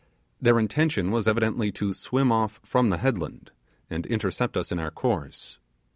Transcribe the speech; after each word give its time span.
Their 0.41 0.57
intention 0.57 1.11
was 1.11 1.27
evidently 1.27 1.71
to 1.73 1.93
swim 1.93 2.31
off 2.31 2.59
from 2.63 2.89
the 2.89 2.97
headland 2.97 3.51
and 3.87 4.07
intercept 4.07 4.57
us 4.57 4.71
in 4.71 4.79
our 4.79 4.89
course. 4.89 5.59